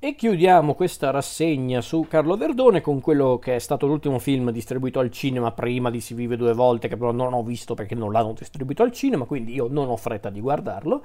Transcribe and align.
E 0.00 0.14
chiudiamo 0.14 0.74
questa 0.74 1.10
rassegna 1.10 1.80
su 1.80 2.06
Carlo 2.08 2.36
Verdone 2.36 2.80
con 2.80 3.00
quello 3.00 3.40
che 3.40 3.56
è 3.56 3.58
stato 3.58 3.88
l'ultimo 3.88 4.20
film 4.20 4.52
distribuito 4.52 5.00
al 5.00 5.10
cinema 5.10 5.50
prima 5.50 5.90
di 5.90 6.00
Si 6.00 6.14
vive 6.14 6.36
due 6.36 6.52
volte, 6.52 6.86
che 6.86 6.96
però 6.96 7.10
non 7.10 7.32
ho 7.32 7.42
visto 7.42 7.74
perché 7.74 7.96
non 7.96 8.12
l'hanno 8.12 8.32
distribuito 8.32 8.84
al 8.84 8.92
cinema, 8.92 9.24
quindi 9.24 9.54
io 9.54 9.66
non 9.68 9.88
ho 9.88 9.96
fretta 9.96 10.30
di 10.30 10.40
guardarlo, 10.40 11.02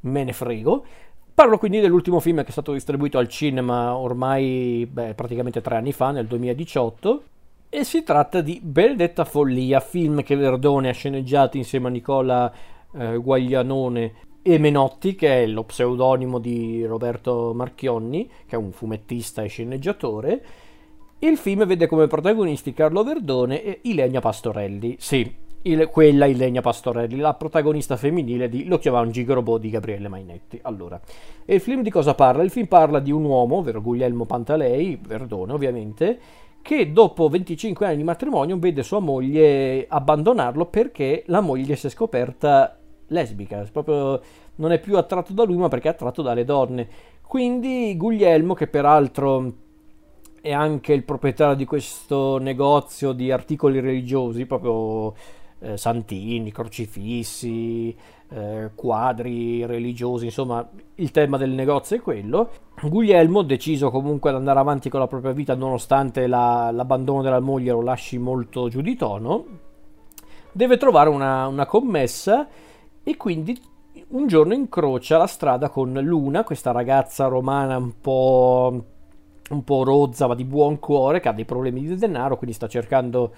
me 0.00 0.24
ne 0.24 0.32
frego. 0.32 0.84
Parlo 1.32 1.58
quindi 1.58 1.78
dell'ultimo 1.78 2.18
film 2.18 2.42
che 2.42 2.48
è 2.48 2.50
stato 2.50 2.72
distribuito 2.72 3.18
al 3.18 3.28
cinema 3.28 3.94
ormai 3.94 4.84
beh, 4.90 5.14
praticamente 5.14 5.60
tre 5.60 5.76
anni 5.76 5.92
fa, 5.92 6.10
nel 6.10 6.26
2018, 6.26 7.22
e 7.68 7.84
si 7.84 8.02
tratta 8.02 8.40
di 8.40 8.58
Benedetta 8.60 9.24
Follia, 9.24 9.78
film 9.78 10.24
che 10.24 10.34
Verdone 10.34 10.88
ha 10.88 10.92
sceneggiato 10.92 11.56
insieme 11.56 11.86
a 11.86 11.90
Nicola 11.90 12.52
eh, 12.94 13.16
Guaglianone 13.16 14.12
e 14.42 14.58
Menotti, 14.58 15.14
che 15.14 15.44
è 15.44 15.46
lo 15.46 15.62
pseudonimo 15.62 16.38
di 16.38 16.84
Roberto 16.84 17.52
Marchionni, 17.54 18.28
che 18.46 18.56
è 18.56 18.58
un 18.58 18.72
fumettista 18.72 19.42
e 19.42 19.48
sceneggiatore. 19.48 20.44
Il 21.20 21.36
film 21.36 21.64
vede 21.64 21.86
come 21.86 22.08
protagonisti 22.08 22.72
Carlo 22.72 23.04
Verdone 23.04 23.62
e 23.62 23.78
Ilenia 23.82 24.20
Pastorelli. 24.20 24.96
Sì, 24.98 25.32
il, 25.62 25.88
quella 25.88 26.26
Ilenia 26.26 26.60
Pastorelli, 26.60 27.16
la 27.18 27.34
protagonista 27.34 27.96
femminile 27.96 28.48
di 28.48 28.64
Lo 28.64 28.78
chiamava 28.78 29.04
un 29.04 29.12
gigrobò 29.12 29.58
di 29.58 29.70
Gabriele 29.70 30.08
Mainetti. 30.08 30.58
Allora, 30.62 31.00
e 31.44 31.54
il 31.54 31.60
film 31.60 31.82
di 31.82 31.90
cosa 31.90 32.14
parla? 32.14 32.42
Il 32.42 32.50
film 32.50 32.66
parla 32.66 32.98
di 32.98 33.12
un 33.12 33.22
uomo, 33.22 33.58
ovvero 33.58 33.80
Guglielmo 33.80 34.24
Pantalei, 34.24 34.98
Verdone 35.00 35.52
ovviamente, 35.52 36.18
che 36.60 36.92
dopo 36.92 37.28
25 37.28 37.86
anni 37.86 37.98
di 37.98 38.04
matrimonio 38.04 38.58
vede 38.58 38.82
sua 38.82 38.98
moglie 39.00 39.86
abbandonarlo 39.88 40.66
perché 40.66 41.22
la 41.26 41.40
moglie 41.40 41.76
si 41.76 41.86
è 41.86 41.90
scoperta 41.90 42.81
lesbica, 43.12 43.66
proprio 43.70 44.20
non 44.56 44.72
è 44.72 44.80
più 44.80 44.96
attratto 44.96 45.32
da 45.32 45.44
lui 45.44 45.56
ma 45.56 45.68
perché 45.68 45.88
è 45.88 45.92
attratto 45.92 46.22
dalle 46.22 46.44
donne. 46.44 46.88
Quindi 47.22 47.96
Guglielmo, 47.96 48.54
che 48.54 48.66
peraltro 48.66 49.52
è 50.40 50.52
anche 50.52 50.92
il 50.92 51.04
proprietario 51.04 51.54
di 51.54 51.64
questo 51.64 52.38
negozio 52.38 53.12
di 53.12 53.30
articoli 53.30 53.78
religiosi, 53.78 54.44
proprio 54.44 55.14
eh, 55.60 55.76
santini, 55.76 56.50
crocifissi, 56.50 57.96
eh, 58.28 58.70
quadri 58.74 59.64
religiosi, 59.64 60.26
insomma 60.26 60.68
il 60.96 61.10
tema 61.10 61.36
del 61.36 61.50
negozio 61.50 61.96
è 61.96 62.00
quello. 62.00 62.50
Guglielmo, 62.82 63.42
deciso 63.42 63.90
comunque 63.90 64.30
ad 64.30 64.36
andare 64.36 64.58
avanti 64.58 64.88
con 64.88 65.00
la 65.00 65.06
propria 65.06 65.32
vita 65.32 65.54
nonostante 65.54 66.26
la, 66.26 66.70
l'abbandono 66.72 67.22
della 67.22 67.40
moglie 67.40 67.70
lo 67.70 67.82
lasci 67.82 68.18
molto 68.18 68.68
giù 68.68 68.80
di 68.80 68.96
tono, 68.96 69.44
deve 70.50 70.76
trovare 70.76 71.08
una, 71.08 71.46
una 71.46 71.66
commessa 71.66 72.48
e 73.02 73.16
quindi 73.16 73.60
un 74.08 74.26
giorno 74.26 74.54
incrocia 74.54 75.16
la 75.16 75.26
strada 75.26 75.68
con 75.68 75.92
Luna, 75.92 76.44
questa 76.44 76.70
ragazza 76.70 77.26
romana 77.26 77.76
un 77.76 78.00
po', 78.00 78.84
un 79.50 79.64
po' 79.64 79.84
rozza 79.84 80.26
ma 80.26 80.34
di 80.34 80.44
buon 80.44 80.78
cuore, 80.78 81.20
che 81.20 81.28
ha 81.28 81.32
dei 81.32 81.44
problemi 81.44 81.82
di 81.82 81.96
denaro, 81.96 82.36
quindi 82.36 82.54
sta 82.54 82.68
cercando 82.68 83.34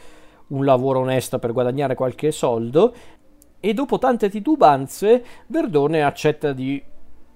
un 0.48 0.64
lavoro 0.64 1.00
onesto 1.00 1.38
per 1.38 1.52
guadagnare 1.52 1.94
qualche 1.94 2.30
soldo. 2.30 2.94
E 3.58 3.72
dopo 3.72 3.98
tante 3.98 4.28
titubanze, 4.28 5.24
Verdone 5.46 6.02
accetta 6.02 6.52
di, 6.52 6.82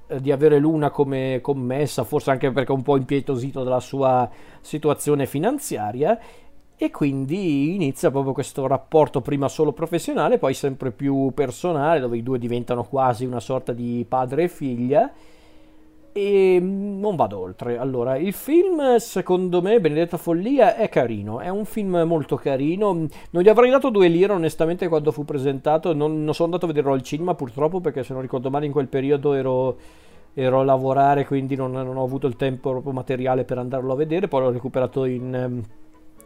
eh, 0.06 0.20
di 0.20 0.30
avere 0.30 0.58
Luna 0.58 0.90
come 0.90 1.38
commessa, 1.40 2.04
forse 2.04 2.30
anche 2.30 2.50
perché 2.50 2.72
è 2.72 2.76
un 2.76 2.82
po' 2.82 2.96
impietosito 2.96 3.62
dalla 3.62 3.80
sua 3.80 4.28
situazione 4.60 5.24
finanziaria 5.24 6.18
e 6.80 6.92
quindi 6.92 7.74
inizia 7.74 8.08
proprio 8.12 8.32
questo 8.32 8.68
rapporto 8.68 9.20
prima 9.20 9.48
solo 9.48 9.72
professionale, 9.72 10.38
poi 10.38 10.54
sempre 10.54 10.92
più 10.92 11.32
personale, 11.34 11.98
dove 11.98 12.18
i 12.18 12.22
due 12.22 12.38
diventano 12.38 12.84
quasi 12.84 13.24
una 13.24 13.40
sorta 13.40 13.72
di 13.72 14.06
padre 14.08 14.44
e 14.44 14.48
figlia. 14.48 15.12
E 16.12 16.58
non 16.60 17.16
vado 17.16 17.38
oltre. 17.40 17.78
Allora, 17.78 18.16
il 18.16 18.32
film, 18.32 18.96
secondo 18.98 19.60
me, 19.60 19.80
Benedetta 19.80 20.16
Follia 20.16 20.76
è 20.76 20.88
carino. 20.88 21.40
È 21.40 21.48
un 21.48 21.64
film 21.64 22.00
molto 22.06 22.36
carino. 22.36 22.92
Non 22.92 23.42
gli 23.42 23.48
avrei 23.48 23.70
dato 23.70 23.90
due 23.90 24.06
lire, 24.06 24.32
onestamente, 24.32 24.86
quando 24.86 25.10
fu 25.10 25.24
presentato. 25.24 25.92
Non, 25.92 26.22
non 26.22 26.32
sono 26.32 26.47
andato 26.47 26.64
a 26.64 26.69
vederlo 26.69 26.92
al 26.92 27.03
cinema, 27.03 27.34
purtroppo, 27.34 27.80
perché 27.80 28.04
se 28.04 28.12
non 28.12 28.22
ricordo 28.22 28.50
male, 28.50 28.66
in 28.66 28.72
quel 28.72 28.86
periodo 28.86 29.32
ero, 29.32 29.76
ero 30.32 30.60
a 30.60 30.64
lavorare, 30.64 31.26
quindi 31.26 31.56
non, 31.56 31.72
non, 31.72 31.97
ho 31.97 32.04
avuto 32.04 32.28
il 32.28 32.36
tempo 32.36 32.70
proprio 32.70 32.92
materiale 32.92 33.44
per 33.44 33.58
andarlo 33.58 33.92
a 33.92 33.97
vedere. 33.97 34.28
Poi 34.28 34.42
l'ho 34.42 34.50
recuperato 34.50 35.04
in 35.04 35.62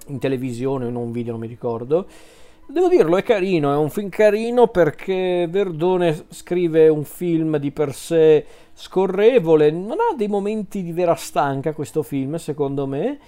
in 0.09 0.19
televisione 0.19 0.85
o 0.85 0.89
in 0.89 0.97
un 0.97 1.13
video, 1.13 1.33
non 1.33 1.41
mi 1.41 1.47
ricordo. 1.47 2.07
Devo 2.67 2.89
dirlo, 2.89 3.17
è 3.17 3.23
carino, 3.23 3.73
è 3.73 3.77
un 3.77 3.91
film 3.91 4.09
carino 4.09 4.69
perché 4.69 5.47
Verdone 5.51 6.25
scrive 6.29 6.89
un 6.89 7.05
film 7.05 7.59
di 7.59 7.71
per 7.71 7.93
sé 7.93 8.47
scorrevole, 8.73 9.71
non 9.71 9.99
ha 9.99 10.15
dei 10.17 10.29
momenti 10.29 10.83
di 10.83 10.93
vera 10.93 11.15
stanca 11.15 11.75
questo 11.75 12.03
film, 12.03 12.37
secondo 12.37 12.87
me, 12.87 13.19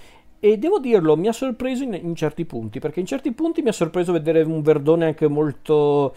e 0.41 0.57
devo 0.57 0.79
dirlo, 0.79 1.17
mi 1.17 1.29
ha 1.29 1.33
sorpreso 1.33 1.83
in, 1.83 1.95
in 1.95 2.15
certi 2.15 2.45
punti, 2.45 2.79
perché 2.79 3.01
in 3.01 3.07
certi 3.07 3.33
punti 3.33 3.61
mi 3.61 3.69
ha 3.69 3.73
sorpreso 3.73 4.13
vedere 4.13 4.43
un 4.43 4.63
Verdone 4.63 5.07
anche 5.07 5.29
molto 5.29 6.15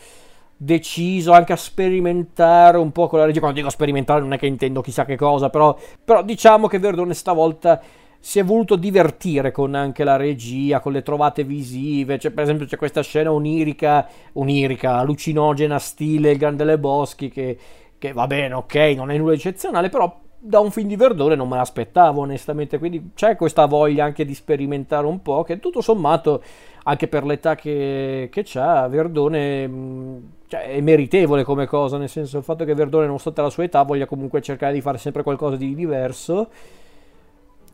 deciso 0.57 1.31
anche 1.33 1.53
a 1.53 1.57
sperimentare 1.57 2.77
un 2.77 2.91
po' 2.91 3.07
con 3.07 3.19
la 3.19 3.25
regia. 3.25 3.39
Quando 3.39 3.59
dico 3.59 3.69
sperimentare 3.69 4.21
non 4.21 4.33
è 4.33 4.37
che 4.37 4.47
intendo 4.47 4.81
chissà 4.81 5.05
che 5.05 5.15
cosa, 5.15 5.49
però, 5.49 5.77
però 6.03 6.23
diciamo 6.23 6.67
che 6.67 6.79
Verdone 6.79 7.13
stavolta 7.13 7.81
si 8.27 8.39
è 8.39 8.43
voluto 8.43 8.75
divertire 8.75 9.51
con 9.53 9.73
anche 9.73 10.03
la 10.03 10.17
regia, 10.17 10.81
con 10.81 10.91
le 10.91 11.01
trovate 11.01 11.45
visive. 11.45 12.19
Cioè, 12.19 12.31
per 12.31 12.43
esempio, 12.43 12.65
c'è 12.65 12.75
questa 12.75 13.01
scena 13.01 13.31
onirica, 13.31 14.05
onirica, 14.33 14.97
allucinogena, 14.97 15.79
stile 15.79 16.31
Il 16.31 16.37
Grande 16.37 16.65
delle 16.65 16.77
Boschi, 16.77 17.29
che, 17.29 17.57
che 17.97 18.11
va 18.11 18.27
bene, 18.27 18.53
ok, 18.55 18.75
non 18.97 19.11
è 19.11 19.17
nulla 19.17 19.31
di 19.31 19.37
eccezionale, 19.37 19.87
però 19.87 20.13
da 20.37 20.59
un 20.59 20.71
film 20.71 20.89
di 20.89 20.97
Verdone 20.97 21.35
non 21.35 21.47
me 21.47 21.55
l'aspettavo 21.55 22.19
onestamente, 22.19 22.77
quindi 22.79 23.11
c'è 23.15 23.37
questa 23.37 23.65
voglia 23.65 24.03
anche 24.03 24.25
di 24.25 24.35
sperimentare 24.35 25.07
un 25.07 25.21
po', 25.21 25.43
che 25.43 25.61
tutto 25.61 25.79
sommato, 25.79 26.43
anche 26.83 27.07
per 27.07 27.23
l'età 27.23 27.55
che, 27.55 28.27
che 28.29 28.45
ha, 28.59 28.89
Verdone 28.89 29.67
mm, 29.69 30.17
cioè, 30.47 30.63
è 30.73 30.81
meritevole 30.81 31.45
come 31.45 31.65
cosa, 31.65 31.97
nel 31.97 32.09
senso 32.09 32.39
il 32.39 32.43
fatto 32.43 32.65
che 32.65 32.73
Verdone, 32.73 33.05
nonostante 33.05 33.41
la 33.41 33.49
sua 33.49 33.63
età, 33.63 33.83
voglia 33.83 34.05
comunque 34.05 34.41
cercare 34.41 34.73
di 34.73 34.81
fare 34.81 34.97
sempre 34.97 35.23
qualcosa 35.23 35.55
di 35.55 35.73
diverso 35.73 36.49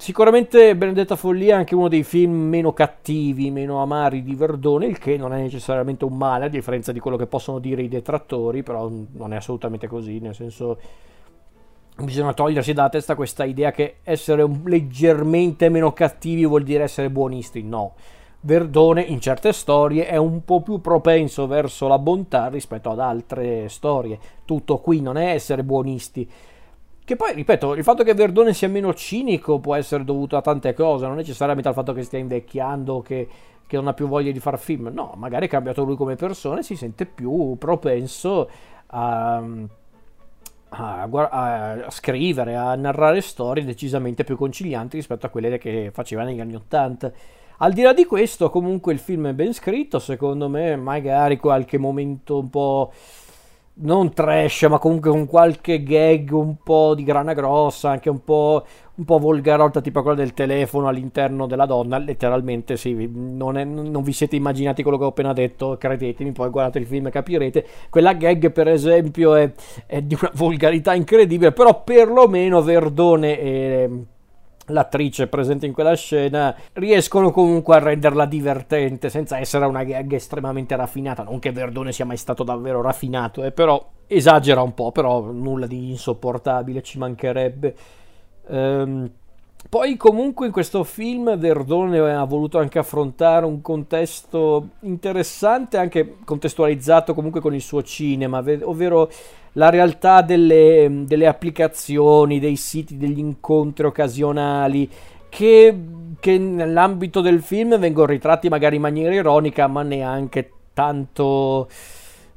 Sicuramente 0.04 0.76
Benedetta 0.76 1.16
Follia 1.16 1.56
è 1.56 1.58
anche 1.60 1.76
uno 1.76 1.88
dei 1.88 2.04
film 2.04 2.34
meno 2.34 2.74
cattivi, 2.74 3.50
meno 3.52 3.82
amari 3.82 4.22
di 4.22 4.36
Verdone, 4.36 4.86
il 4.88 4.98
che 4.98 5.16
non 5.16 5.32
è 5.32 5.40
necessariamente 5.40 6.04
un 6.04 6.18
male, 6.18 6.44
a 6.44 6.50
differenza 6.50 6.92
di 6.92 7.00
quello 7.00 7.16
che 7.16 7.26
possono 7.26 7.58
dire 7.58 7.84
i 7.84 7.88
detrattori, 7.88 8.64
però 8.64 8.92
non 9.14 9.32
è 9.32 9.38
assolutamente 9.38 9.88
così, 9.88 10.20
nel 10.20 10.36
senso 10.36 10.78
bisogna 12.04 12.34
togliersi 12.34 12.74
dalla 12.74 12.90
testa 12.90 13.16
questa 13.16 13.46
idea 13.46 13.72
che 13.72 14.00
essere 14.04 14.46
leggermente 14.66 15.70
meno 15.70 15.94
cattivi 15.94 16.46
vuol 16.46 16.64
dire 16.64 16.84
essere 16.84 17.10
buonisti, 17.10 17.64
no. 17.64 17.94
Verdone 18.42 19.04
in 19.04 19.22
certe 19.22 19.54
storie 19.54 20.06
è 20.06 20.18
un 20.18 20.44
po' 20.44 20.62
più 20.62 20.82
propenso 20.82 21.48
verso 21.48 21.88
la 21.88 21.98
bontà 21.98 22.48
rispetto 22.48 22.90
ad 22.90 23.00
altre 23.00 23.70
storie. 23.70 24.20
Tutto 24.44 24.80
qui 24.80 25.00
non 25.00 25.16
è 25.16 25.30
essere 25.30 25.64
buonisti, 25.64 26.30
che 27.06 27.16
poi, 27.18 27.34
ripeto, 27.34 27.76
il 27.76 27.84
fatto 27.84 28.04
che 28.04 28.14
Verdone 28.14 28.54
sia 28.54 28.70
meno 28.70 28.94
cinico 28.94 29.60
può 29.60 29.76
essere 29.76 30.06
dovuto 30.06 30.38
a 30.38 30.42
tante 30.42 30.74
cose, 30.74 31.06
non 31.06 31.16
necessariamente 31.16 31.68
al 31.68 31.74
fatto 31.74 31.92
che 31.92 32.04
stia 32.04 32.20
invecchiando, 32.20 33.02
che, 33.02 33.28
che 33.68 33.76
non 33.76 33.88
ha 33.88 33.94
più 33.94 34.08
voglia 34.08 34.32
di 34.32 34.40
fare 34.40 34.58
film. 34.58 34.90
No, 34.94 35.14
magari 35.18 35.48
è 35.48 35.50
cambiato 35.50 35.84
lui 35.84 35.98
come 35.98 36.16
persona 36.16 36.60
e 36.60 36.64
si 36.64 36.78
sente 36.78 37.06
più 37.06 37.58
propenso 37.58 38.50
a, 38.88 39.44
a, 40.70 41.08
a, 41.10 41.90
scrivere, 41.90 42.56
a 42.56 42.76
narrare 42.76 43.20
storie 43.20 43.66
decisamente 43.66 44.24
più 44.24 44.38
concilianti 44.38 44.96
rispetto 44.96 45.26
a 45.26 45.30
quelle 45.30 45.58
che 45.58 45.92
faceva 45.94 46.24
negli 46.24 46.40
anni 46.40 46.56
Ottanta. 46.56 47.12
Al 47.58 47.74
di 47.74 47.82
là 47.82 47.94
di 47.94 48.06
questo, 48.06 48.50
comunque 48.50 48.94
il 48.94 49.00
film 49.00 49.28
è 49.28 49.34
ben 49.34 49.54
scritto, 49.54 50.00
secondo 50.00 50.50
me, 50.50 50.76
magari 50.76 51.38
qualche 51.38 51.78
momento 51.78 52.40
un 52.40 52.50
po' 52.50 52.92
non 53.76 54.14
trash, 54.14 54.64
ma 54.64 54.78
comunque 54.78 55.10
con 55.10 55.26
qualche 55.26 55.82
gag 55.82 56.32
un 56.32 56.58
po' 56.64 56.94
di 56.94 57.04
grana 57.04 57.34
grossa, 57.34 57.90
anche 57.90 58.10
un 58.10 58.24
po', 58.24 58.66
un 58.96 59.06
po 59.06 59.18
volgarotta, 59.18 59.82
tipo 59.82 60.02
quella 60.02 60.18
del 60.18 60.34
telefono 60.34 60.88
all'interno 60.88 61.48
della 61.48 61.66
donna. 61.66 61.98
Letteralmente, 61.98 62.78
sì, 62.78 63.10
non, 63.12 63.58
è, 63.58 63.64
non, 63.64 64.04
vi 64.04 64.14
siete 64.14 64.36
immaginati 64.36 64.84
quello 64.84 64.98
che 64.98 65.06
ho 65.06 65.08
appena 65.08 65.34
detto, 65.34 65.78
credetemi, 65.78 66.32
poi 66.32 66.50
guardate 66.50 66.80
il 66.80 66.86
film 66.86 67.08
e 67.08 67.12
capirete. 67.12 67.66
Quella 67.90 68.14
gag, 68.14 68.52
per 68.52 68.68
esempio, 68.68 69.34
è, 69.36 69.52
è 69.88 70.02
di 70.02 70.16
una 70.20 70.32
volgarità 70.36 70.94
incredibile, 70.94 71.52
però 71.52 71.84
perlomeno 71.84 72.62
Verdone 72.62 73.40
e 73.40 73.90
l'attrice 74.68 75.28
presente 75.28 75.66
in 75.66 75.74
quella 75.74 75.96
scena 75.96 76.56
riescono 76.74 77.32
comunque 77.32 77.76
a 77.76 77.80
renderla 77.80 78.26
divertente 78.26 79.10
senza 79.10 79.38
essere 79.38 79.66
una 79.66 79.84
gag 79.84 80.14
estremamente 80.14 80.76
raffinata. 80.76 81.24
Non 81.24 81.40
che 81.40 81.52
Verdone 81.52 81.92
sia 81.92 82.06
mai 82.06 82.18
stato 82.18 82.44
davvero 82.44 82.82
raffinato 82.82 83.44
eh, 83.44 83.52
però 83.52 83.86
esagera 84.08 84.62
un 84.62 84.74
po' 84.74 84.92
però 84.92 85.22
nulla 85.32 85.68
di 85.68 85.90
insopportabile 85.90 86.82
ci 86.82 86.98
mancherebbe. 86.98 87.76
Ehm, 88.48 89.12
Poi 89.70 89.98
comunque 89.98 90.46
in 90.46 90.52
questo 90.52 90.84
film 90.84 91.36
Verdone 91.36 92.00
ha 92.00 92.24
voluto 92.26 92.60
anche 92.60 92.78
affrontare 92.78 93.46
un 93.46 93.62
contesto 93.62 94.70
interessante, 94.82 95.78
anche 95.78 96.18
contestualizzato 96.24 97.16
comunque 97.16 97.42
con 97.42 97.56
il 97.56 97.62
suo 97.62 97.82
cinema, 97.82 98.44
ovvero 98.64 99.10
la 99.54 99.70
realtà 99.70 100.22
delle, 100.22 101.04
delle 101.06 101.28
applicazioni, 101.28 102.40
dei 102.40 102.56
siti, 102.56 102.98
degli 102.98 103.20
incontri 103.20 103.86
occasionali 103.86 104.90
che, 105.30 105.76
che 106.20 106.38
nell'ambito 106.38 107.22
del 107.22 107.42
film 107.42 107.80
vengono 107.80 108.06
ritratti 108.06 108.50
magari 108.50 108.76
in 108.76 108.82
maniera 108.82 109.16
ironica, 109.16 109.66
ma 109.66 109.82
neanche 109.82 110.52
tanto 110.74 111.68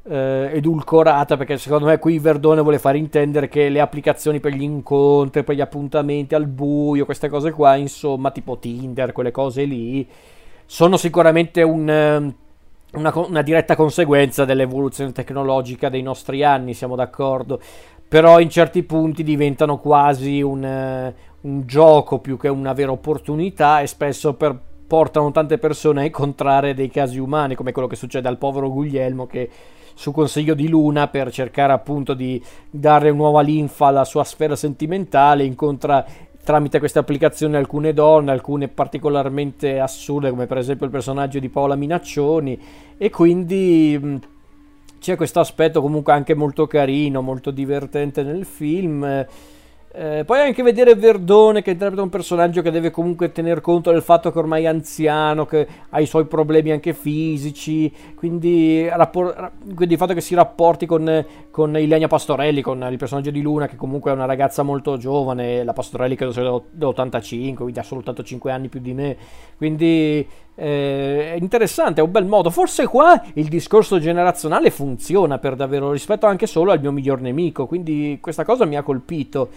eh, 0.09 0.51
edulcorata 0.53 1.37
perché 1.37 1.57
secondo 1.57 1.85
me 1.85 1.99
qui 1.99 2.19
Verdone 2.19 2.61
vuole 2.61 2.79
far 2.79 2.95
intendere 2.95 3.47
che 3.47 3.69
le 3.69 3.79
applicazioni 3.79 4.39
per 4.39 4.53
gli 4.53 4.63
incontri, 4.63 5.43
per 5.43 5.55
gli 5.55 5.61
appuntamenti 5.61 6.35
al 6.35 6.47
buio, 6.47 7.05
queste 7.05 7.29
cose 7.29 7.51
qua, 7.51 7.75
insomma, 7.75 8.31
tipo 8.31 8.57
Tinder, 8.57 9.11
quelle 9.11 9.31
cose 9.31 9.63
lì, 9.65 10.07
sono 10.65 10.97
sicuramente 10.97 11.61
un, 11.61 11.89
eh, 11.89 12.35
una, 12.93 13.13
una 13.15 13.41
diretta 13.41 13.75
conseguenza 13.75 14.45
dell'evoluzione 14.45 15.11
tecnologica 15.11 15.89
dei 15.89 16.01
nostri 16.01 16.43
anni, 16.43 16.73
siamo 16.73 16.95
d'accordo, 16.95 17.59
però 18.07 18.39
in 18.39 18.49
certi 18.49 18.83
punti 18.83 19.23
diventano 19.23 19.79
quasi 19.79 20.41
un, 20.41 20.63
eh, 20.63 21.15
un 21.41 21.63
gioco 21.65 22.19
più 22.19 22.37
che 22.37 22.47
una 22.47 22.73
vera 22.73 22.91
opportunità 22.91 23.81
e 23.81 23.87
spesso 23.87 24.33
per 24.33 24.57
portano 24.87 25.31
tante 25.31 25.57
persone 25.57 26.01
a 26.01 26.05
incontrare 26.05 26.73
dei 26.73 26.89
casi 26.89 27.19
umani, 27.19 27.55
come 27.55 27.73
quello 27.73 27.89
che 27.89 27.97
succede 27.97 28.29
al 28.29 28.37
povero 28.37 28.71
Guglielmo 28.71 29.27
che 29.27 29.49
su 29.97 30.11
consiglio 30.11 30.53
di 30.53 30.67
Luna 30.69 31.07
per 31.07 31.31
cercare 31.31 31.73
appunto 31.73 32.13
di 32.13 32.39
dare 32.69 33.11
nuova 33.11 33.41
linfa 33.41 33.87
alla 33.87 34.05
sua 34.05 34.23
sfera 34.23 34.55
sentimentale, 34.55 35.43
incontra 35.43 36.05
tramite 36.43 36.77
queste 36.77 36.99
applicazioni 36.99 37.55
alcune 37.55 37.93
donne, 37.93 38.29
alcune 38.29 38.67
particolarmente 38.67 39.79
assurde, 39.79 40.29
come 40.29 40.45
per 40.45 40.59
esempio 40.59 40.85
il 40.85 40.91
personaggio 40.91 41.39
di 41.39 41.49
Paola 41.49 41.73
Minaccioni, 41.73 42.61
e 42.95 43.09
quindi 43.09 44.19
c'è 44.99 45.15
questo 45.15 45.39
aspetto 45.39 45.81
comunque 45.81 46.13
anche 46.13 46.35
molto 46.35 46.67
carino, 46.67 47.23
molto 47.23 47.49
divertente 47.49 48.21
nel 48.21 48.45
film. 48.45 49.25
Eh, 49.99 50.25
poi 50.25 50.41
anche 50.41 50.61
vedere 50.61 50.93
Verdone 50.93 51.63
che 51.63 51.71
interpreta 51.71 52.03
un 52.03 52.09
personaggio 52.09 52.61
che 52.61 52.69
deve 52.69 52.91
comunque 52.91 53.31
tener 53.31 53.61
conto 53.61 53.89
del 53.89 54.03
fatto 54.03 54.31
che 54.31 54.37
ormai 54.37 54.65
è 54.65 54.67
anziano, 54.67 55.47
che 55.47 55.67
ha 55.89 55.99
i 55.99 56.05
suoi 56.05 56.25
problemi 56.25 56.69
anche 56.69 56.93
fisici, 56.93 57.91
quindi, 58.13 58.87
rappor- 58.87 59.53
quindi 59.73 59.95
il 59.95 59.99
fatto 59.99 60.13
che 60.13 60.21
si 60.21 60.35
rapporti 60.35 60.85
con, 60.85 61.25
con 61.49 61.75
Ilenia 61.75 62.07
Pastorelli, 62.07 62.61
con 62.61 62.87
il 62.91 62.97
personaggio 62.97 63.31
di 63.31 63.41
Luna 63.41 63.65
che 63.65 63.75
comunque 63.75 64.11
è 64.11 64.13
una 64.13 64.25
ragazza 64.25 64.61
molto 64.61 64.97
giovane, 64.97 65.63
la 65.63 65.73
Pastorelli 65.73 66.15
credo 66.15 66.31
sia 66.31 66.43
dell'85, 66.43 67.55
quindi 67.55 67.79
ha 67.79 67.83
soltanto 67.83 68.21
5 68.21 68.51
anni 68.51 68.67
più 68.67 68.79
di 68.79 68.93
me, 68.93 69.17
quindi 69.57 70.27
eh, 70.53 71.33
è 71.33 71.37
interessante, 71.39 72.01
è 72.01 72.03
un 72.03 72.11
bel 72.11 72.25
modo. 72.27 72.51
Forse 72.51 72.85
qua 72.85 73.19
il 73.33 73.47
discorso 73.47 73.97
generazionale 73.97 74.69
funziona 74.69 75.39
per 75.39 75.55
davvero 75.55 75.91
rispetto 75.91 76.27
anche 76.27 76.45
solo 76.45 76.71
al 76.71 76.79
mio 76.79 76.91
miglior 76.91 77.19
nemico, 77.19 77.65
quindi 77.65 78.19
questa 78.21 78.45
cosa 78.45 78.63
mi 78.65 78.77
ha 78.77 78.83
colpito. 78.83 79.49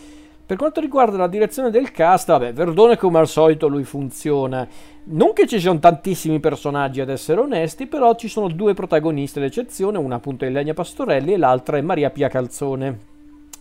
Per 0.51 0.59
quanto 0.59 0.81
riguarda 0.81 1.17
la 1.17 1.29
direzione 1.29 1.71
del 1.71 1.93
cast, 1.93 2.27
vabbè, 2.27 2.53
Verdone 2.53 2.97
come 2.97 3.21
al 3.21 3.29
solito 3.29 3.69
lui 3.69 3.85
funziona. 3.85 4.67
Non 5.05 5.33
che 5.33 5.47
ci 5.47 5.61
siano 5.61 5.79
tantissimi 5.79 6.41
personaggi 6.41 7.01
ad 7.01 7.09
essere 7.09 7.41
onesti, 7.41 7.87
però 7.87 8.17
ci 8.17 8.27
sono 8.27 8.49
due 8.49 8.75
protagonisti 8.75 9.39
d'eccezione, 9.39 9.97
una 9.97 10.17
appunto 10.17 10.45
è 10.45 10.49
Ilenia 10.49 10.75
Pastorelli 10.75 11.35
e 11.35 11.37
l'altra 11.37 11.77
è 11.77 11.81
Maria 11.83 12.11
Pia 12.11 12.27
Calzone 12.27 12.99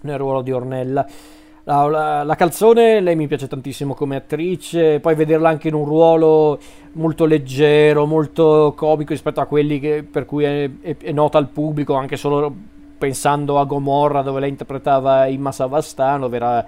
nel 0.01 0.18
ruolo 0.18 0.41
di 0.41 0.51
Ornella. 0.51 1.06
La, 1.65 1.86
la, 1.86 2.24
la, 2.24 2.36
Calzone, 2.36 3.01
lei 3.01 3.15
mi 3.15 3.27
piace 3.27 3.47
tantissimo 3.47 3.94
come 3.94 4.15
attrice, 4.15 5.00
poi 5.00 5.13
vederla 5.13 5.50
anche 5.50 5.68
in 5.68 5.75
un 5.75 5.86
ruolo 5.86 6.57
molto 6.94 7.25
leggero, 7.25 8.07
molto 8.07 8.74
comico 8.75 9.12
rispetto 9.12 9.41
a 9.41 9.45
quelli 9.45 9.80
che, 9.80 10.03
per 10.09 10.25
cui 10.25 10.44
è, 10.44 10.68
è, 10.81 10.97
è 10.97 11.12
nota 11.12 11.38
al 11.38 11.50
pubblico, 11.50 11.94
anche 11.94 12.18
solo 12.18 12.51
pensando 13.00 13.57
a 13.57 13.66
Gomorra 13.66 14.22
dove 14.22 14.40
lei 14.42 14.50
interpretava 14.50 15.25
Imma 15.25 15.51
Savastano, 15.51 16.19
dove 16.19 16.36
era, 16.36 16.66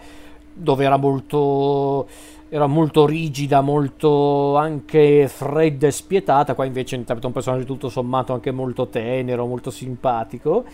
dove 0.53 0.83
era 0.83 0.97
molto 0.97 2.07
era 2.53 2.67
molto 2.67 3.05
rigida, 3.05 3.61
molto 3.61 4.57
anche 4.57 5.29
fredda 5.29 5.87
e 5.87 5.91
spietata, 5.91 6.53
qua 6.53 6.65
invece 6.65 6.97
interpreta 6.97 7.27
un 7.27 7.33
personaggio 7.33 7.63
tutto 7.63 7.87
sommato 7.87 8.33
anche 8.33 8.51
molto 8.51 8.87
tenero, 8.87 9.45
molto 9.45 9.71
simpatico, 9.71 10.65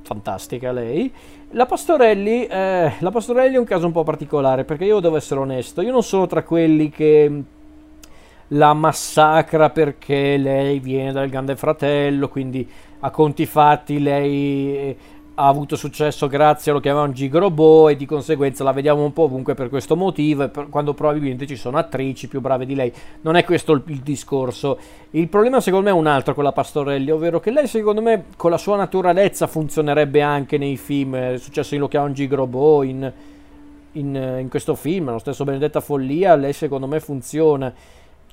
fantastica 0.00 0.72
lei. 0.72 1.12
La 1.50 1.66
Pastorelli, 1.66 2.46
eh, 2.46 2.92
la 2.98 3.10
Pastorelli 3.10 3.56
è 3.56 3.58
un 3.58 3.66
caso 3.66 3.84
un 3.84 3.92
po' 3.92 4.02
particolare 4.02 4.64
perché 4.64 4.86
io 4.86 4.98
devo 5.00 5.16
essere 5.16 5.40
onesto, 5.40 5.82
io 5.82 5.92
non 5.92 6.02
sono 6.02 6.26
tra 6.26 6.42
quelli 6.42 6.88
che 6.88 7.42
la 8.48 8.72
massacra 8.74 9.70
perché 9.70 10.36
lei 10.36 10.78
viene 10.78 11.12
dal 11.12 11.28
Grande 11.28 11.56
Fratello, 11.56 12.28
quindi 12.28 12.68
a 13.00 13.10
conti 13.10 13.46
fatti 13.46 14.00
lei 14.00 14.96
ha 15.38 15.48
avuto 15.48 15.76
successo 15.76 16.28
grazie 16.28 16.70
a 16.70 16.74
lo 16.74 16.80
chiamavano 16.80 17.12
Gigrobo 17.12 17.90
e 17.90 17.96
di 17.96 18.06
conseguenza 18.06 18.64
la 18.64 18.72
vediamo 18.72 19.04
un 19.04 19.12
po' 19.12 19.24
ovunque 19.24 19.54
per 19.54 19.68
questo 19.68 19.94
motivo 19.94 20.50
quando 20.70 20.94
probabilmente 20.94 21.46
ci 21.46 21.56
sono 21.56 21.76
attrici 21.76 22.26
più 22.26 22.40
brave 22.40 22.64
di 22.64 22.74
lei. 22.74 22.90
Non 23.20 23.36
è 23.36 23.44
questo 23.44 23.72
il, 23.72 23.82
il, 23.86 23.98
discorso. 23.98 24.78
Il 25.10 25.28
problema 25.28 25.60
secondo 25.60 25.86
me 25.86 25.90
è 25.90 25.98
un 25.98 26.06
altro 26.06 26.32
con 26.32 26.42
la 26.42 26.52
Pastorelli 26.52 27.10
ovvero 27.10 27.38
che 27.38 27.50
lei 27.50 27.66
secondo 27.66 28.00
me 28.00 28.24
con 28.36 28.50
la 28.50 28.56
sua 28.56 28.76
naturalezza 28.76 29.46
funzionerebbe 29.46 30.22
anche 30.22 30.56
nei 30.56 30.78
film. 30.78 31.14
È 31.16 31.36
successo 31.36 31.74
in 31.74 31.80
lo 31.80 31.88
chiamavano 31.88 32.16
Gigrobo 32.16 32.82
in, 32.82 33.12
in, 33.92 34.38
in 34.40 34.48
questo 34.48 34.74
film 34.74 35.10
lo 35.10 35.18
stesso 35.18 35.44
Benedetta 35.44 35.80
Follia 35.80 36.34
lei 36.34 36.54
secondo 36.54 36.86
me 36.86 36.98
funziona 36.98 37.72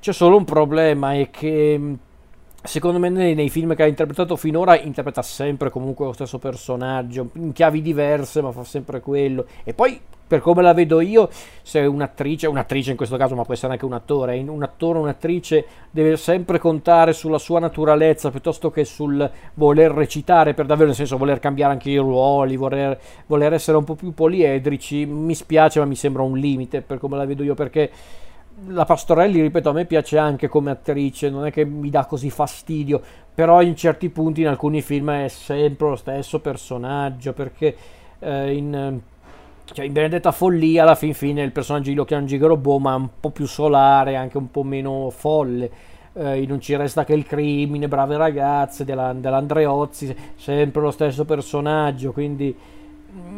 c'è 0.03 0.11
solo 0.11 0.35
un 0.35 0.44
problema 0.44 1.13
è 1.13 1.29
che 1.29 1.79
secondo 2.61 3.00
me 3.00 3.07
nei, 3.07 3.35
nei, 3.35 3.50
film 3.50 3.73
che 3.73 3.83
ha 3.83 3.88
interpretato 3.88 4.35
finora 4.35 4.77
interpreta 4.77 5.21
sempre 5.21 5.69
comunque 5.69 6.05
lo 6.05 6.11
stesso 6.11 6.39
personaggio 6.39 7.29
in 7.35 7.53
chiavi 7.53 7.81
diverse 7.81 8.41
ma 8.41 8.51
fa 8.51 8.65
sempre 8.65 9.00
quello. 9.00 9.45
E 9.63 9.73
poi 9.73 9.97
per 10.27 10.41
come 10.41 10.61
la 10.61 10.73
vedo 10.73 11.00
io 11.00 11.29
se 11.61 11.79
un'attrice 11.79 12.47
un'attrice 12.47 12.91
in 12.91 12.97
questo 12.97 13.15
caso 13.15 13.33
ma 13.33 13.45
può 13.45 13.53
essere 13.53 13.71
anche 13.71 13.85
un 13.85 13.94
attore 13.94 14.38
un 14.39 14.61
attore 14.61 15.00
o 15.00 15.03
un'attrice 15.03 15.65
deve 15.89 16.17
sempre 16.17 16.59
contare 16.59 17.13
sulla 17.13 17.38
sua 17.38 17.59
naturalezza 17.59 18.29
piuttosto 18.29 18.71
che 18.71 18.83
sul 18.83 19.29
voler 19.53 19.91
recitare 19.91 20.53
per 20.53 20.65
davvero 20.65 20.88
nel 20.88 20.97
senso 20.97 21.15
voler 21.15 21.39
cambiare 21.39 21.71
anche 21.71 21.91
i 21.91 21.97
ruoli 21.97 22.57
voler, 22.57 22.99
voler 23.27 23.53
essere 23.53 23.77
un 23.77 23.85
po' 23.85 23.95
più 23.95 24.13
poliedrici. 24.13 25.06
Mi 25.06 25.33
spiace 25.33 25.79
ma 25.79 25.85
mi 25.85 25.95
sembra 25.95 26.23
un 26.23 26.38
limite 26.38 26.81
per 26.81 26.97
come 26.97 27.15
la 27.15 27.23
vedo 27.23 27.41
io 27.44 27.53
perché 27.53 27.89
la 28.67 28.85
Pastorelli, 28.85 29.41
ripeto, 29.41 29.69
a 29.69 29.73
me 29.73 29.85
piace 29.85 30.17
anche 30.17 30.47
come 30.47 30.71
attrice, 30.71 31.29
non 31.29 31.45
è 31.45 31.51
che 31.51 31.65
mi 31.65 31.89
dà 31.89 32.05
così 32.05 32.29
fastidio, 32.29 33.01
però 33.33 33.61
in 33.61 33.75
certi 33.75 34.09
punti 34.09 34.41
in 34.41 34.47
alcuni 34.47 34.81
film 34.81 35.11
è 35.11 35.27
sempre 35.27 35.89
lo 35.89 35.95
stesso 35.95 36.39
personaggio, 36.39 37.33
perché 37.33 37.75
eh, 38.19 38.55
in, 38.55 39.00
cioè, 39.65 39.85
in, 39.85 39.94
Benedetta 39.94 40.31
Follia 40.31 40.83
alla 40.83 40.95
fin 40.95 41.13
fine 41.13 41.41
il 41.41 41.51
personaggio 41.51 41.89
di 41.89 41.95
Lochian 41.95 42.25
Gigrobò 42.25 42.77
ma 42.77 42.95
un 42.95 43.09
po' 43.19 43.31
più 43.31 43.45
solare, 43.45 44.16
anche 44.16 44.37
un 44.37 44.49
po' 44.51 44.63
meno 44.63 45.09
folle. 45.09 45.92
Eh, 46.16 46.45
non 46.47 46.61
ci 46.61 46.75
resta 46.75 47.04
che 47.04 47.13
il 47.13 47.25
crimine, 47.25 47.87
brave 47.87 48.18
ragazze 48.18 48.85
della, 48.85 49.13
dell'Andreozzi, 49.13 50.16
sempre 50.35 50.81
lo 50.81 50.92
stesso 50.92 51.25
personaggio, 51.25 52.11
quindi 52.11 52.56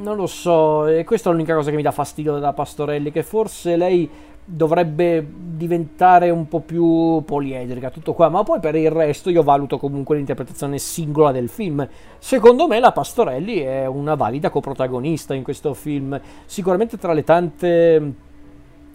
non 0.01 0.15
lo 0.15 0.27
so, 0.27 0.87
e 0.87 1.03
questa 1.03 1.29
è 1.29 1.31
l'unica 1.33 1.55
cosa 1.55 1.69
che 1.69 1.75
mi 1.75 1.81
dà 1.81 1.91
fastidio 1.91 2.33
della 2.33 2.53
Pastorelli, 2.53 3.11
che 3.11 3.23
forse 3.23 3.75
lei 3.75 4.09
dovrebbe 4.45 5.25
diventare 5.55 6.29
un 6.29 6.47
po' 6.47 6.59
più 6.59 7.23
poliedrica, 7.25 7.89
tutto 7.89 8.13
qua, 8.13 8.29
ma 8.29 8.43
poi 8.43 8.59
per 8.59 8.75
il 8.75 8.91
resto 8.91 9.31
io 9.31 9.41
valuto 9.41 9.79
comunque 9.79 10.15
l'interpretazione 10.15 10.77
singola 10.77 11.31
del 11.31 11.49
film. 11.49 11.87
Secondo 12.19 12.67
me 12.67 12.79
la 12.79 12.91
Pastorelli 12.91 13.57
è 13.57 13.87
una 13.87 14.13
valida 14.13 14.49
coprotagonista 14.49 15.33
in 15.33 15.43
questo 15.43 15.73
film, 15.73 16.19
sicuramente 16.45 16.97
tra 16.97 17.13
le 17.13 17.23
tante 17.23 18.13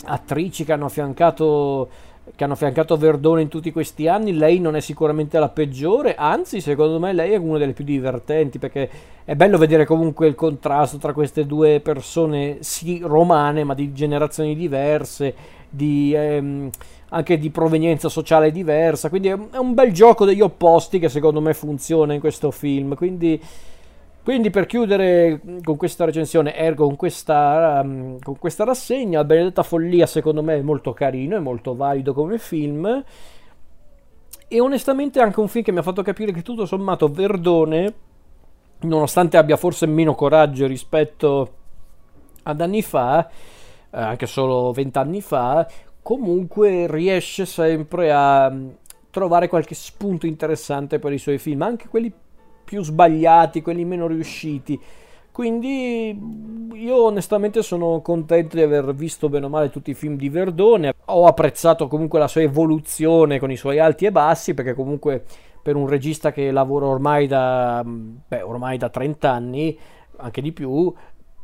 attrici 0.04 0.64
che 0.64 0.72
hanno 0.72 0.86
affiancato 0.86 1.88
che 2.34 2.44
hanno 2.44 2.52
affiancato 2.54 2.96
Verdone 2.96 3.42
in 3.42 3.48
tutti 3.48 3.72
questi 3.72 4.08
anni, 4.08 4.32
lei 4.32 4.58
non 4.58 4.76
è 4.76 4.80
sicuramente 4.80 5.38
la 5.38 5.48
peggiore, 5.48 6.14
anzi 6.14 6.60
secondo 6.60 6.98
me 6.98 7.12
lei 7.12 7.32
è 7.32 7.36
una 7.36 7.58
delle 7.58 7.72
più 7.72 7.84
divertenti 7.84 8.58
perché 8.58 8.88
è 9.24 9.34
bello 9.34 9.58
vedere 9.58 9.84
comunque 9.84 10.26
il 10.26 10.34
contrasto 10.34 10.98
tra 10.98 11.12
queste 11.12 11.46
due 11.46 11.80
persone, 11.80 12.58
sì 12.60 13.00
romane 13.02 13.64
ma 13.64 13.74
di 13.74 13.92
generazioni 13.92 14.54
diverse, 14.54 15.34
di, 15.68 16.12
ehm, 16.14 16.70
anche 17.10 17.38
di 17.38 17.50
provenienza 17.50 18.08
sociale 18.08 18.50
diversa, 18.50 19.08
quindi 19.08 19.28
è 19.28 19.56
un 19.58 19.74
bel 19.74 19.92
gioco 19.92 20.24
degli 20.24 20.40
opposti 20.40 20.98
che 20.98 21.08
secondo 21.08 21.40
me 21.40 21.54
funziona 21.54 22.14
in 22.14 22.20
questo 22.20 22.50
film, 22.50 22.94
quindi 22.94 23.40
quindi 24.22 24.50
per 24.50 24.66
chiudere 24.66 25.40
con 25.64 25.76
questa 25.76 26.04
recensione, 26.04 26.54
ergo 26.54 26.86
con 26.86 26.96
questa, 26.96 27.80
um, 27.82 28.18
con 28.18 28.38
questa 28.38 28.64
rassegna, 28.64 29.24
Benedetta 29.24 29.62
Follia 29.62 30.06
secondo 30.06 30.42
me 30.42 30.56
è 30.56 30.62
molto 30.62 30.92
carino, 30.92 31.36
è 31.36 31.40
molto 31.40 31.74
valido 31.74 32.12
come 32.12 32.38
film. 32.38 33.02
E 34.52 34.60
onestamente 34.60 35.20
è 35.20 35.22
anche 35.22 35.40
un 35.40 35.48
film 35.48 35.64
che 35.64 35.72
mi 35.72 35.78
ha 35.78 35.82
fatto 35.82 36.02
capire 36.02 36.32
che 36.32 36.42
tutto 36.42 36.66
sommato 36.66 37.08
Verdone, 37.08 37.94
nonostante 38.80 39.36
abbia 39.36 39.56
forse 39.56 39.86
meno 39.86 40.14
coraggio 40.14 40.66
rispetto 40.66 41.54
ad 42.42 42.60
anni 42.60 42.82
fa, 42.82 43.26
eh, 43.28 43.32
anche 43.90 44.26
solo 44.26 44.72
vent'anni 44.72 45.20
fa, 45.22 45.66
comunque 46.02 46.86
riesce 46.90 47.46
sempre 47.46 48.12
a 48.12 48.50
mm, 48.50 48.68
trovare 49.10 49.48
qualche 49.48 49.74
spunto 49.74 50.26
interessante 50.26 50.98
per 50.98 51.12
i 51.12 51.18
suoi 51.18 51.38
film, 51.38 51.62
anche 51.62 51.88
quelli 51.88 52.12
più 52.70 52.84
sbagliati, 52.84 53.62
quelli 53.62 53.84
meno 53.84 54.06
riusciti. 54.06 54.80
Quindi 55.32 56.16
io 56.72 57.04
onestamente 57.04 57.62
sono 57.62 58.00
contento 58.00 58.54
di 58.54 58.62
aver 58.62 58.94
visto 58.94 59.28
bene 59.28 59.46
o 59.46 59.48
male 59.48 59.70
tutti 59.70 59.90
i 59.90 59.94
film 59.94 60.14
di 60.14 60.28
Verdone. 60.28 60.94
Ho 61.06 61.26
apprezzato 61.26 61.88
comunque 61.88 62.20
la 62.20 62.28
sua 62.28 62.42
evoluzione 62.42 63.40
con 63.40 63.50
i 63.50 63.56
suoi 63.56 63.80
alti 63.80 64.06
e 64.06 64.12
bassi, 64.12 64.54
perché 64.54 64.74
comunque 64.74 65.24
per 65.60 65.74
un 65.74 65.88
regista 65.88 66.30
che 66.30 66.52
lavora 66.52 66.86
ormai 66.86 67.26
da, 67.26 67.82
beh, 67.84 68.42
ormai 68.42 68.78
da 68.78 68.88
30 68.88 69.28
anni, 69.28 69.76
anche 70.18 70.40
di 70.40 70.52
più, 70.52 70.94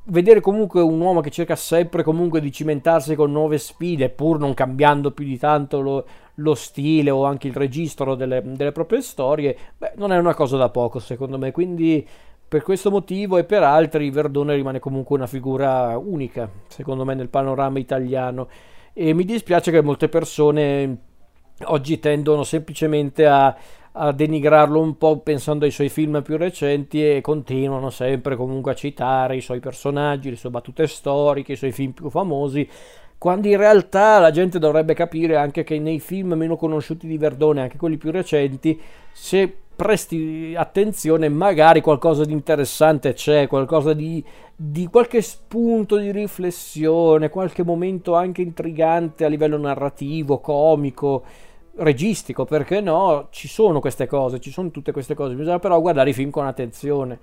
vedere 0.06 0.40
comunque 0.40 0.80
un 0.80 1.00
uomo 1.00 1.20
che 1.20 1.30
cerca 1.30 1.56
sempre 1.56 2.02
comunque 2.02 2.40
di 2.40 2.52
cimentarsi 2.52 3.14
con 3.14 3.32
nuove 3.32 3.58
sfide, 3.58 4.10
pur 4.10 4.38
non 4.38 4.54
cambiando 4.54 5.10
più 5.10 5.25
di 5.25 5.38
tanto 5.38 5.80
lo, 5.80 6.06
lo 6.34 6.54
stile 6.54 7.10
o 7.10 7.25
anche 7.25 7.48
il 7.48 7.54
registro 7.54 8.14
delle, 8.14 8.42
delle 8.44 8.72
proprie 8.72 9.00
storie, 9.00 9.56
beh, 9.76 9.92
non 9.96 10.12
è 10.12 10.18
una 10.18 10.34
cosa 10.34 10.56
da 10.56 10.68
poco 10.68 10.98
secondo 10.98 11.38
me. 11.38 11.50
Quindi 11.50 12.06
per 12.48 12.62
questo 12.62 12.90
motivo 12.90 13.38
e 13.38 13.44
per 13.44 13.62
altri 13.62 14.10
Verdone 14.10 14.54
rimane 14.54 14.78
comunque 14.78 15.16
una 15.16 15.26
figura 15.26 15.98
unica, 15.98 16.48
secondo 16.68 17.04
me, 17.04 17.14
nel 17.14 17.28
panorama 17.28 17.78
italiano. 17.78 18.48
E 18.92 19.12
mi 19.12 19.25
dispiace 19.25 19.70
che 19.70 19.82
molte 19.82 20.08
persone 20.08 20.98
oggi 21.64 21.98
tendono 21.98 22.44
semplicemente 22.44 23.26
a, 23.26 23.54
a 23.98 24.12
denigrarlo 24.12 24.78
un 24.78 24.98
po' 24.98 25.20
pensando 25.20 25.64
ai 25.64 25.70
suoi 25.70 25.88
film 25.88 26.22
più 26.22 26.36
recenti 26.36 27.02
e 27.02 27.20
continuano 27.22 27.88
sempre 27.88 28.36
comunque 28.36 28.72
a 28.72 28.74
citare 28.74 29.36
i 29.36 29.40
suoi 29.40 29.58
personaggi, 29.58 30.28
le 30.28 30.36
sue 30.36 30.50
battute 30.50 30.86
storiche, 30.86 31.52
i 31.52 31.56
suoi 31.56 31.72
film 31.72 31.92
più 31.92 32.10
famosi, 32.10 32.68
quando 33.16 33.48
in 33.48 33.56
realtà 33.56 34.18
la 34.18 34.30
gente 34.30 34.58
dovrebbe 34.58 34.92
capire 34.92 35.36
anche 35.36 35.64
che 35.64 35.78
nei 35.78 36.00
film 36.00 36.34
meno 36.34 36.56
conosciuti 36.56 37.06
di 37.06 37.16
Verdone, 37.16 37.62
anche 37.62 37.78
quelli 37.78 37.96
più 37.96 38.10
recenti, 38.10 38.78
se 39.12 39.52
presti 39.74 40.54
attenzione 40.56 41.28
magari 41.30 41.80
qualcosa 41.80 42.24
di 42.24 42.32
interessante 42.32 43.14
c'è, 43.14 43.46
qualcosa 43.46 43.94
di, 43.94 44.22
di 44.54 44.86
qualche 44.88 45.22
spunto 45.22 45.96
di 45.96 46.10
riflessione, 46.12 47.30
qualche 47.30 47.62
momento 47.62 48.14
anche 48.14 48.42
intrigante 48.42 49.24
a 49.24 49.28
livello 49.28 49.58
narrativo, 49.58 50.38
comico, 50.40 51.24
registico, 51.76 52.45
perché 52.45 52.80
no? 52.80 53.28
Ci 53.30 53.49
sono 53.49 53.80
queste 53.80 54.06
cose, 54.06 54.40
ci 54.40 54.50
sono 54.50 54.71
tutte 54.71 54.92
queste 54.92 55.14
cose, 55.14 55.35
bisogna 55.35 55.59
però 55.59 55.80
guardare 55.80 56.11
i 56.11 56.14
film 56.14 56.30
con 56.30 56.47
attenzione. 56.47 57.18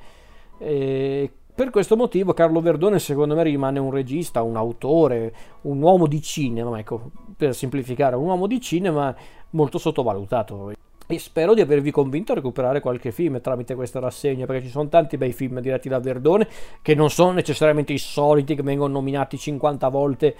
E 0.57 1.31
per 1.55 1.69
questo 1.69 1.95
motivo 1.95 2.33
Carlo 2.33 2.61
Verdone 2.61 2.99
secondo 2.99 3.35
me 3.35 3.43
rimane 3.43 3.79
un 3.79 3.91
regista, 3.91 4.41
un 4.41 4.55
autore, 4.55 5.33
un 5.61 5.81
uomo 5.81 6.07
di 6.07 6.21
cinema, 6.21 6.77
ecco, 6.79 7.11
per 7.35 7.53
semplificare, 7.53 8.15
un 8.15 8.25
uomo 8.25 8.47
di 8.47 8.59
cinema 8.59 9.15
molto 9.51 9.77
sottovalutato. 9.77 10.71
E 11.05 11.19
spero 11.19 11.53
di 11.53 11.61
avervi 11.61 11.91
convinto 11.91 12.31
a 12.31 12.35
recuperare 12.35 12.79
qualche 12.79 13.11
film 13.11 13.41
tramite 13.41 13.75
questa 13.75 13.99
rassegna, 13.99 14.45
perché 14.45 14.63
ci 14.63 14.69
sono 14.69 14.87
tanti 14.87 15.17
bei 15.17 15.33
film 15.33 15.59
diretti 15.59 15.89
da 15.89 15.99
Verdone 15.99 16.47
che 16.81 16.95
non 16.95 17.09
sono 17.09 17.31
necessariamente 17.33 17.91
i 17.93 17.97
soliti 17.97 18.55
che 18.55 18.63
vengono 18.63 18.93
nominati 18.93 19.37
50 19.37 19.87
volte 19.89 20.35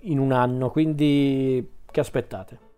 in 0.00 0.18
un 0.18 0.32
anno, 0.32 0.70
quindi 0.70 1.66
che 1.90 2.00
aspettate? 2.00 2.70